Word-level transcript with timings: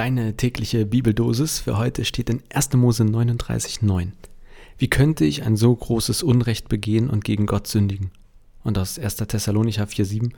Deine 0.00 0.34
tägliche 0.34 0.86
Bibeldosis 0.86 1.58
für 1.58 1.76
heute 1.76 2.06
steht 2.06 2.30
in 2.30 2.42
1. 2.54 2.72
Mose 2.72 3.02
39,9. 3.02 4.12
Wie 4.78 4.88
könnte 4.88 5.26
ich 5.26 5.42
ein 5.42 5.56
so 5.56 5.76
großes 5.76 6.22
Unrecht 6.22 6.70
begehen 6.70 7.10
und 7.10 7.22
gegen 7.22 7.44
Gott 7.44 7.66
sündigen? 7.66 8.10
Und 8.64 8.78
aus 8.78 8.98
1. 8.98 9.16
Thessalonicher 9.16 9.84
4,7. 9.84 10.30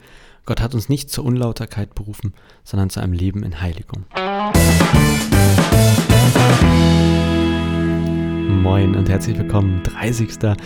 Gott 0.47 0.61
hat 0.61 0.75
uns 0.75 0.89
nicht 0.89 1.11
zur 1.11 1.25
Unlauterkeit 1.25 1.95
berufen, 1.95 2.35
sondern 2.65 2.91
zu 2.91 2.99
einem 2.99 3.13
Leben 3.13 3.45
in 3.45 3.61
Heiligung. 3.61 4.05
Moin 8.63 8.97
und 8.97 9.09
herzlich 9.09 9.39
willkommen. 9.39 9.85
30. 9.85 10.57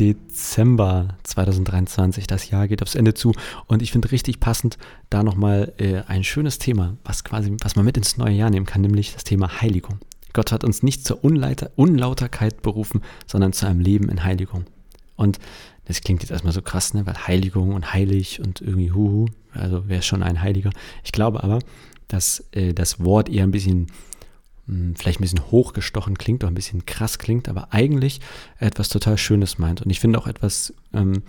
Dezember 0.00 1.18
2023. 1.36 2.26
Das 2.26 2.50
Jahr 2.50 2.66
geht 2.66 2.82
aufs 2.82 2.94
Ende 2.94 3.14
zu 3.14 3.32
und 3.66 3.82
ich 3.82 3.92
finde 3.92 4.10
richtig 4.10 4.40
passend 4.40 4.78
da 5.10 5.22
nochmal 5.22 5.72
äh, 5.78 6.02
ein 6.06 6.24
schönes 6.24 6.58
Thema, 6.58 6.96
was 7.04 7.24
quasi, 7.24 7.54
was 7.60 7.76
man 7.76 7.84
mit 7.84 7.96
ins 7.96 8.16
neue 8.16 8.34
Jahr 8.34 8.50
nehmen 8.50 8.66
kann, 8.66 8.80
nämlich 8.80 9.12
das 9.12 9.24
Thema 9.24 9.60
Heiligung. 9.60 9.98
Gott 10.32 10.52
hat 10.52 10.64
uns 10.64 10.82
nicht 10.82 11.06
zur 11.06 11.24
Unleiter, 11.24 11.70
Unlauterkeit 11.76 12.62
berufen, 12.62 13.02
sondern 13.26 13.52
zu 13.52 13.66
einem 13.66 13.80
Leben 13.80 14.08
in 14.08 14.24
Heiligung. 14.24 14.64
Und 15.14 15.38
das 15.86 16.00
klingt 16.00 16.22
jetzt 16.22 16.30
erstmal 16.30 16.52
so 16.52 16.62
krass, 16.62 16.94
ne? 16.94 17.06
weil 17.06 17.26
Heiligung 17.26 17.74
und 17.74 17.92
heilig 17.92 18.40
und 18.40 18.60
irgendwie 18.60 18.92
huhu, 18.92 19.26
also 19.52 19.84
ist 19.88 20.06
schon 20.06 20.22
ein 20.22 20.42
Heiliger. 20.42 20.70
Ich 21.04 21.12
glaube 21.12 21.42
aber, 21.42 21.60
dass 22.08 22.44
äh, 22.52 22.74
das 22.74 23.00
Wort 23.00 23.28
eher 23.28 23.44
ein 23.44 23.50
bisschen 23.50 23.86
vielleicht 24.66 25.20
ein 25.20 25.22
bisschen 25.22 25.50
hochgestochen 25.50 26.18
klingt 26.18 26.42
oder 26.42 26.50
ein 26.50 26.56
bisschen 26.56 26.86
krass 26.86 27.18
klingt, 27.18 27.48
aber 27.48 27.72
eigentlich 27.72 28.20
etwas 28.58 28.88
total 28.88 29.16
Schönes 29.16 29.58
meint. 29.58 29.82
Und 29.82 29.90
ich 29.90 30.00
finde 30.00 30.18
auch 30.18 30.26
etwas 30.26 30.74
ähm, 30.92 31.22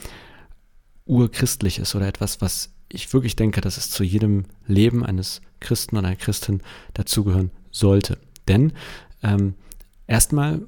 urchristliches 1.05 1.93
oder 1.95 2.07
etwas, 2.07 2.41
was 2.41 2.73
ich 2.89 3.11
wirklich 3.13 3.35
denke, 3.35 3.61
dass 3.61 3.77
es 3.77 3.91
zu 3.91 4.03
jedem 4.03 4.45
Leben 4.65 5.05
eines 5.05 5.41
Christen 5.59 5.97
oder 5.97 6.07
einer 6.07 6.15
Christin 6.15 6.61
dazugehören 6.93 7.51
sollte. 7.71 8.17
Denn 8.47 8.73
ähm, 9.21 9.55
erstmal, 10.07 10.61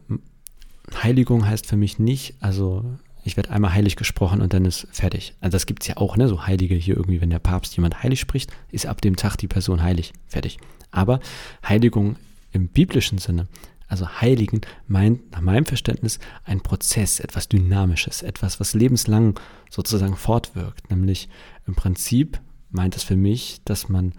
Heiligung 1.02 1.48
heißt 1.48 1.66
für 1.66 1.78
mich 1.78 1.98
nicht, 1.98 2.36
also 2.40 2.86
ich 3.24 3.38
werde 3.38 3.52
einmal 3.52 3.74
heilig 3.74 3.96
gesprochen 3.96 4.42
und 4.42 4.54
dann 4.54 4.66
ist 4.66 4.88
fertig. 4.92 5.34
Also 5.40 5.56
das 5.56 5.66
gibt 5.66 5.84
es 5.84 5.88
ja 5.88 5.98
auch, 5.98 6.18
ne? 6.18 6.28
So 6.28 6.46
Heilige 6.48 6.76
hier 6.76 6.96
irgendwie, 6.96 7.22
wenn 7.22 7.30
der 7.30 7.40
Papst 7.40 7.76
jemand 7.76 8.02
heilig 8.04 8.20
spricht, 8.20 8.52
ist 8.72 8.86
ab 8.86 9.02
dem 9.02 9.16
Tag 9.16 9.36
die 9.38 9.48
Person 9.48 9.84
heilig. 9.84 10.14
Fertig. 10.28 10.58
Aber 10.92 11.20
Heiligung 11.68 12.16
im 12.52 12.68
biblischen 12.68 13.18
Sinne, 13.18 13.48
also 13.88 14.08
Heiligen, 14.22 14.62
meint 14.88 15.32
nach 15.32 15.42
meinem 15.42 15.66
Verständnis 15.66 16.20
ein 16.44 16.62
Prozess, 16.62 17.20
etwas 17.20 17.50
Dynamisches, 17.50 18.22
etwas, 18.22 18.60
was 18.60 18.74
lebenslang 18.74 19.40
sozusagen 19.70 20.16
fortwirkt. 20.16 20.90
Nämlich 20.92 21.28
im 21.66 21.76
Prinzip 21.76 22.40
meint 22.70 22.96
es 22.96 23.04
für 23.04 23.16
mich, 23.18 23.62
dass 23.66 23.90
man 23.90 24.14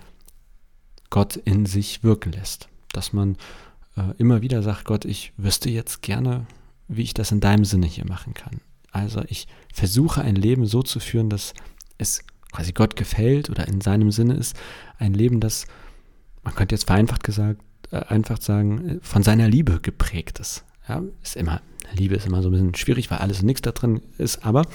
Gott 1.09 1.37
in 1.37 1.67
sich 1.67 2.03
wirken 2.03 2.33
lässt. 2.33 2.69
Dass 2.93 3.13
man 3.13 3.37
äh, 3.97 4.15
immer 4.19 4.43
wieder 4.43 4.63
sagt, 4.63 4.85
Gott, 4.85 5.05
ich 5.05 5.33
wüsste 5.37 5.71
jetzt 5.71 6.03
gerne, 6.03 6.47
wie 6.89 7.03
ich 7.03 7.15
das 7.15 7.31
in 7.31 7.41
deinem 7.41 7.65
Sinne 7.65 7.87
hier 7.87 8.07
machen 8.07 8.35
kann. 8.35 8.61
Also 8.91 9.23
ich 9.29 9.47
versuche 9.73 10.23
ein 10.23 10.35
Leben 10.35 10.67
so 10.67 10.83
zu 10.83 10.99
führen, 10.99 11.31
dass 11.31 11.55
es 11.99 12.25
quasi 12.51 12.73
Gott 12.73 12.97
gefällt 12.97 13.51
oder 13.51 13.69
in 13.69 13.81
seinem 13.81 14.11
Sinne 14.11 14.35
ist. 14.35 14.57
Ein 14.99 15.15
Leben, 15.15 15.39
das, 15.39 15.67
man 16.43 16.55
könnte 16.55 16.75
jetzt 16.75 16.87
vereinfacht 16.87 17.23
gesagt, 17.23 17.63
einfach 17.91 18.41
sagen, 18.41 19.01
von 19.03 19.23
seiner 19.23 19.49
Liebe 19.49 19.81
geprägt 19.81 20.39
ist. 20.39 20.65
Ja, 20.89 21.03
ist 21.23 21.37
immer, 21.37 21.61
Liebe 21.93 22.17
ist 22.17 22.27
immer 22.27 22.43
so 22.43 22.49
ein 22.49 22.53
bisschen 22.53 22.75
schwierig, 22.75 23.11
weil 23.11 23.19
alles 23.19 23.41
und 23.41 23.47
nichts 23.47 23.63
da 23.63 23.73
drin 23.73 24.01
ist, 24.19 24.45
aber 24.45 24.67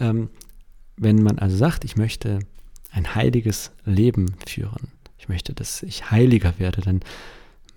ähm, 0.00 0.28
wenn 0.96 1.22
man 1.22 1.38
also 1.38 1.56
sagt, 1.56 1.84
ich 1.84 1.96
möchte 1.96 2.40
ein 2.90 3.14
heiliges 3.14 3.72
Leben 3.84 4.34
führen, 4.46 4.88
ich 5.18 5.28
möchte, 5.28 5.52
dass 5.54 5.82
ich 5.82 6.10
heiliger 6.10 6.58
werde, 6.58 6.80
dann 6.80 7.00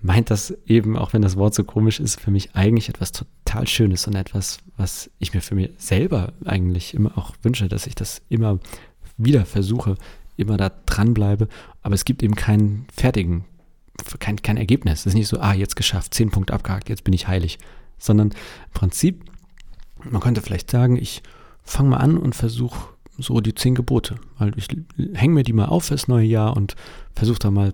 meint 0.02 0.30
das 0.30 0.52
eben, 0.66 0.98
auch 0.98 1.14
wenn 1.14 1.22
das 1.22 1.36
Wort 1.36 1.54
so 1.54 1.64
komisch 1.64 2.00
ist, 2.00 2.20
für 2.20 2.32
mich 2.32 2.56
eigentlich 2.56 2.90
etwas 2.90 3.12
total 3.12 3.68
Schönes 3.68 4.08
und 4.08 4.16
etwas, 4.16 4.60
was 4.78 5.10
ich 5.20 5.34
mir 5.34 5.42
für 5.42 5.56
mich 5.56 5.72
selber 5.78 6.34
eigentlich 6.46 6.94
immer 6.94 7.18
auch 7.18 7.34
wünsche, 7.42 7.68
dass 7.68 7.88
ich 7.88 7.96
das 7.96 8.22
immer 8.30 8.60
wieder 9.18 9.46
versuche, 9.46 9.96
immer 10.38 10.56
da 10.56 10.72
dranbleibe. 10.86 11.50
Aber 11.82 11.96
es 11.96 12.06
gibt 12.06 12.24
eben 12.24 12.36
keinen 12.36 12.86
fertigen 12.94 13.44
kein, 14.20 14.42
kein 14.42 14.58
Ergebnis. 14.58 15.02
Es 15.02 15.06
ist 15.08 15.14
nicht 15.14 15.28
so, 15.28 15.40
ah, 15.40 15.54
jetzt 15.54 15.76
geschafft, 15.76 16.14
zehn 16.14 16.32
Punkte 16.32 16.54
abgehakt, 16.54 16.90
jetzt 16.90 17.04
bin 17.04 17.14
ich 17.14 17.28
heilig. 17.28 17.60
Sondern 17.98 18.30
im 18.30 18.74
Prinzip, 18.74 19.24
man 20.04 20.22
könnte 20.22 20.42
vielleicht 20.42 20.72
sagen, 20.72 20.96
ich 20.96 21.22
fange 21.64 21.90
mal 21.90 21.98
an 21.98 22.18
und 22.18 22.36
versuche 22.36 22.90
so 23.18 23.42
die 23.42 23.56
zehn 23.56 23.76
Gebote. 23.76 24.16
Weil 24.38 24.54
ich 24.58 24.68
hänge 25.14 25.34
mir 25.34 25.44
die 25.44 25.54
mal 25.54 25.66
auf 25.66 25.86
fürs 25.86 26.08
neue 26.08 26.26
Jahr 26.26 26.56
und 26.56 26.76
versuche 27.16 27.40
da 27.40 27.52
mal 27.52 27.74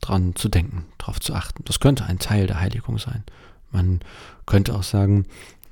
dran 0.00 0.34
zu 0.34 0.48
denken, 0.48 0.86
darauf 0.98 1.20
zu 1.20 1.34
achten. 1.34 1.62
Das 1.64 1.80
könnte 1.80 2.04
ein 2.04 2.18
Teil 2.18 2.46
der 2.46 2.60
Heiligung 2.60 2.98
sein. 2.98 3.24
Man 3.70 4.00
könnte 4.46 4.74
auch 4.74 4.82
sagen, 4.82 5.26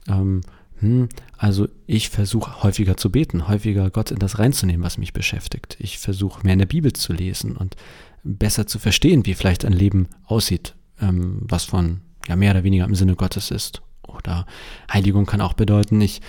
ähm, 0.08 0.42
hm, 0.80 1.08
also 1.36 1.68
ich 1.86 2.08
versuche 2.08 2.62
häufiger 2.62 2.96
zu 2.96 3.10
beten, 3.10 3.48
häufiger 3.48 3.90
Gott 3.90 4.10
in 4.10 4.18
das 4.18 4.38
reinzunehmen, 4.38 4.84
was 4.84 4.98
mich 4.98 5.12
beschäftigt. 5.12 5.76
Ich 5.80 5.98
versuche 5.98 6.44
mehr 6.44 6.52
in 6.52 6.60
der 6.60 6.66
Bibel 6.66 6.92
zu 6.92 7.12
lesen 7.12 7.56
und 7.56 7.76
besser 8.24 8.66
zu 8.66 8.78
verstehen, 8.78 9.26
wie 9.26 9.34
vielleicht 9.34 9.64
ein 9.64 9.72
Leben 9.72 10.08
aussieht, 10.24 10.74
ähm, 11.00 11.40
was 11.42 11.64
von 11.64 12.00
ja 12.28 12.36
mehr 12.36 12.52
oder 12.52 12.64
weniger 12.64 12.84
im 12.84 12.94
Sinne 12.94 13.16
Gottes 13.16 13.50
ist. 13.50 13.82
Oder 14.02 14.46
Heiligung 14.92 15.26
kann 15.26 15.40
auch 15.40 15.54
bedeuten, 15.54 16.00
ich 16.00 16.20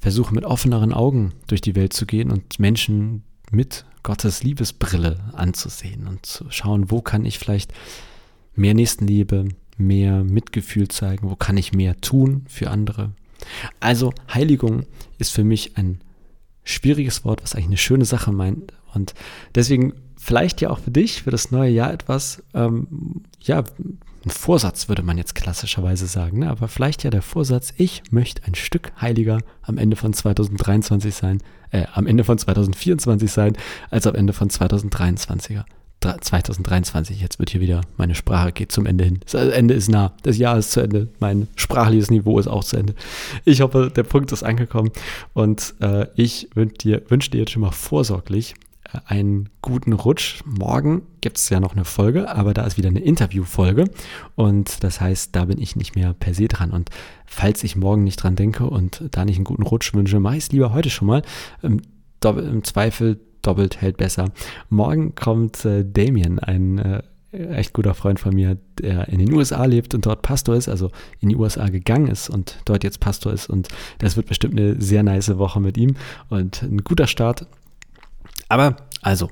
versuche 0.00 0.34
mit 0.34 0.44
offeneren 0.44 0.92
Augen 0.92 1.32
durch 1.46 1.60
die 1.60 1.74
Welt 1.74 1.92
zu 1.92 2.06
gehen 2.06 2.30
und 2.30 2.58
Menschen 2.58 3.22
mit 3.50 3.84
Gottes 4.02 4.42
Liebesbrille 4.42 5.18
anzusehen 5.32 6.06
und 6.06 6.26
zu 6.26 6.50
schauen, 6.50 6.90
wo 6.90 7.00
kann 7.00 7.24
ich 7.24 7.38
vielleicht 7.38 7.72
mehr 8.54 8.74
Nächstenliebe, 8.74 9.48
mehr 9.76 10.24
Mitgefühl 10.24 10.88
zeigen, 10.88 11.28
wo 11.28 11.36
kann 11.36 11.56
ich 11.56 11.72
mehr 11.72 12.00
tun 12.00 12.44
für 12.48 12.70
andere. 12.70 13.12
Also 13.80 14.12
Heiligung 14.32 14.84
ist 15.18 15.32
für 15.32 15.44
mich 15.44 15.76
ein 15.76 16.00
schwieriges 16.64 17.24
Wort, 17.24 17.42
was 17.42 17.54
eigentlich 17.54 17.66
eine 17.66 17.76
schöne 17.76 18.04
Sache 18.04 18.32
meint. 18.32 18.72
Und 18.94 19.14
deswegen 19.54 19.94
vielleicht 20.16 20.60
ja 20.60 20.70
auch 20.70 20.80
für 20.80 20.90
dich, 20.90 21.22
für 21.22 21.30
das 21.30 21.50
neue 21.50 21.70
Jahr 21.70 21.92
etwas, 21.92 22.42
ähm, 22.54 23.22
ja, 23.40 23.64
ein 24.26 24.30
Vorsatz 24.30 24.88
würde 24.88 25.04
man 25.04 25.18
jetzt 25.18 25.36
klassischerweise 25.36 26.08
sagen, 26.08 26.40
ne? 26.40 26.50
aber 26.50 26.66
vielleicht 26.66 27.04
ja 27.04 27.10
der 27.10 27.22
Vorsatz, 27.22 27.72
ich 27.76 28.02
möchte 28.10 28.42
ein 28.44 28.56
Stück 28.56 28.90
heiliger 29.00 29.38
am 29.62 29.78
Ende 29.78 29.94
von 29.94 30.12
2023 30.12 31.14
sein, 31.14 31.40
äh, 31.70 31.84
am 31.94 32.08
Ende 32.08 32.24
von 32.24 32.36
2024 32.36 33.30
sein, 33.30 33.56
als 33.88 34.04
am 34.08 34.16
Ende 34.16 34.32
von 34.32 34.48
2023er. 34.50 35.64
2023, 36.00 37.20
jetzt 37.20 37.38
wird 37.38 37.50
hier 37.50 37.60
wieder, 37.60 37.80
meine 37.96 38.14
Sprache 38.14 38.52
geht 38.52 38.70
zum 38.70 38.86
Ende 38.86 39.04
hin. 39.04 39.20
Das 39.24 39.34
Ende 39.34 39.74
ist 39.74 39.88
nah, 39.88 40.12
das 40.22 40.38
Jahr 40.38 40.58
ist 40.58 40.72
zu 40.72 40.80
Ende, 40.80 41.08
mein 41.18 41.48
sprachliches 41.56 42.10
Niveau 42.10 42.38
ist 42.38 42.46
auch 42.46 42.64
zu 42.64 42.76
Ende. 42.76 42.94
Ich 43.44 43.60
hoffe, 43.60 43.90
der 43.94 44.04
Punkt 44.04 44.30
ist 44.32 44.42
angekommen 44.42 44.90
und 45.32 45.74
äh, 45.80 46.06
ich 46.14 46.48
wünsche 46.54 46.76
dir, 46.76 47.02
wünsch 47.08 47.30
dir 47.30 47.40
jetzt 47.40 47.52
schon 47.52 47.62
mal 47.62 47.72
vorsorglich 47.72 48.54
einen 49.04 49.48
guten 49.62 49.92
Rutsch. 49.92 50.42
Morgen 50.44 51.02
gibt 51.20 51.38
es 51.38 51.48
ja 51.48 51.60
noch 51.60 51.74
eine 51.74 51.84
Folge, 51.84 52.28
aber 52.30 52.54
da 52.54 52.64
ist 52.64 52.78
wieder 52.78 52.88
eine 52.88 53.00
Interviewfolge 53.00 53.90
und 54.34 54.82
das 54.84 55.00
heißt, 55.00 55.34
da 55.34 55.46
bin 55.46 55.60
ich 55.60 55.76
nicht 55.76 55.96
mehr 55.96 56.14
per 56.14 56.34
se 56.34 56.48
dran. 56.48 56.70
Und 56.70 56.90
falls 57.26 57.64
ich 57.64 57.76
morgen 57.76 58.04
nicht 58.04 58.22
dran 58.22 58.36
denke 58.36 58.66
und 58.66 59.02
da 59.10 59.24
nicht 59.24 59.36
einen 59.36 59.44
guten 59.44 59.62
Rutsch 59.62 59.92
wünsche, 59.94 60.20
mache 60.20 60.36
ich 60.36 60.44
es 60.44 60.52
lieber 60.52 60.72
heute 60.72 60.90
schon 60.90 61.08
mal. 61.08 61.22
Im, 61.62 61.82
Im, 62.22 62.64
Zweifel 62.64 63.20
doppelt 63.46 63.80
hält 63.80 63.96
besser. 63.96 64.32
Morgen 64.68 65.14
kommt 65.14 65.64
äh, 65.64 65.84
Damien, 65.84 66.38
ein 66.38 66.78
äh, 66.78 67.02
echt 67.32 67.72
guter 67.72 67.94
Freund 67.94 68.18
von 68.18 68.34
mir, 68.34 68.56
der 68.78 69.08
in 69.08 69.18
den 69.18 69.32
USA 69.32 69.64
lebt 69.64 69.94
und 69.94 70.06
dort 70.06 70.22
Pastor 70.22 70.54
ist, 70.54 70.68
also 70.68 70.90
in 71.20 71.28
die 71.28 71.36
USA 71.36 71.68
gegangen 71.68 72.08
ist 72.08 72.30
und 72.30 72.58
dort 72.64 72.84
jetzt 72.84 73.00
Pastor 73.00 73.32
ist. 73.32 73.48
Und 73.48 73.68
das 73.98 74.16
wird 74.16 74.26
bestimmt 74.26 74.58
eine 74.58 74.80
sehr 74.80 75.02
nice 75.02 75.36
Woche 75.36 75.60
mit 75.60 75.76
ihm 75.76 75.96
und 76.30 76.62
ein 76.62 76.78
guter 76.78 77.06
Start 77.06 77.46
aber 78.48 78.76
also, 79.02 79.30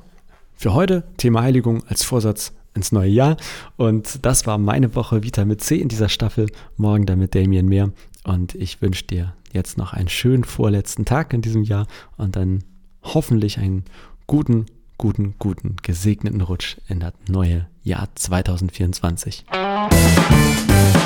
für 0.55 0.75
heute 0.75 1.05
Thema 1.17 1.43
Heiligung 1.43 1.85
als 1.87 2.05
Vorsatz 2.05 2.53
ins 2.75 2.93
neue 2.93 3.11
Jahr. 3.11 3.37
Und 3.77 4.25
das 4.25 4.47
war 4.47 4.59
meine 4.59 4.95
Woche 4.95 5.23
Vitamin 5.23 5.59
C 5.59 5.77
in 5.77 5.89
dieser 5.89 6.09
Staffel. 6.09 6.47
Morgen 6.77 7.07
dann 7.07 7.19
mit 7.19 7.35
Damien 7.35 7.69
mehr. 7.69 7.91
Und 8.25 8.55
ich 8.55 8.83
wünsche 8.83 9.05
dir 9.05 9.35
jetzt 9.53 9.79
noch 9.79 9.93
einen 9.93 10.09
schönen 10.09 10.45
vorletzten 10.45 11.05
Tag 11.05 11.33
in 11.33 11.43
diesem 11.43 11.63
Jahr 11.63 11.87
und 12.17 12.35
dann 12.35 12.65
hoffentlich 13.05 13.59
einen 13.59 13.85
guten, 14.27 14.67
guten, 14.99 15.35
guten, 15.39 15.77
gesegneten 15.83 16.41
Rutsch 16.41 16.77
in 16.89 17.01
das 17.01 17.13
neue 17.29 17.69
Jahr 17.83 18.09
2024. 18.15 19.45
Musik 19.51 21.04